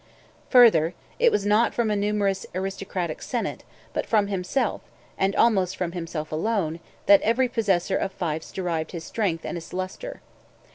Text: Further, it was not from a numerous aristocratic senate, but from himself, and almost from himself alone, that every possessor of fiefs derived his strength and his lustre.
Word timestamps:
Further, 0.49 0.95
it 1.19 1.31
was 1.31 1.45
not 1.45 1.75
from 1.75 1.91
a 1.91 1.95
numerous 1.95 2.47
aristocratic 2.55 3.21
senate, 3.21 3.63
but 3.93 4.07
from 4.07 4.29
himself, 4.29 4.81
and 5.15 5.35
almost 5.35 5.77
from 5.77 5.91
himself 5.91 6.31
alone, 6.31 6.79
that 7.05 7.21
every 7.21 7.47
possessor 7.47 7.97
of 7.97 8.11
fiefs 8.11 8.51
derived 8.51 8.93
his 8.93 9.03
strength 9.03 9.45
and 9.45 9.57
his 9.57 9.73
lustre. 9.73 10.21